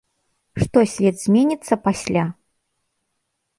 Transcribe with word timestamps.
Што 0.63 0.79
свет 0.93 1.15
зменіцца 1.25 1.73
пасля? 1.85 2.23